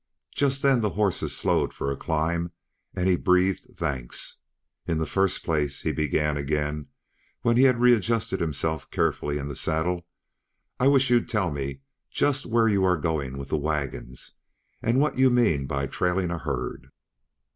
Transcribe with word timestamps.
Just 0.33 0.63
then 0.63 0.81
the 0.81 0.89
horses 0.89 1.37
slowed 1.37 1.75
for 1.75 1.91
a 1.91 1.95
climb, 1.95 2.51
and 2.95 3.07
he 3.07 3.15
breathed 3.15 3.67
thanks. 3.77 4.37
"In 4.87 4.97
the 4.97 5.05
first 5.05 5.43
place," 5.43 5.83
he 5.83 5.91
began 5.91 6.37
again 6.37 6.87
when 7.43 7.55
he 7.55 7.65
had 7.65 7.79
readjusted 7.79 8.39
himself 8.41 8.89
carefully 8.89 9.37
in 9.37 9.47
the 9.47 9.55
saddle, 9.55 10.07
"I 10.79 10.87
wish 10.87 11.11
you'd 11.11 11.29
tell 11.29 11.51
me 11.51 11.81
just 12.09 12.47
where 12.47 12.67
you 12.67 12.83
are 12.83 12.97
going 12.97 13.37
with 13.37 13.49
the 13.49 13.57
wagons, 13.57 14.31
and 14.81 14.99
what 14.99 15.19
you 15.19 15.29
mean 15.29 15.67
by 15.67 15.85
trailing 15.85 16.31
a 16.31 16.39
herd." 16.39 16.87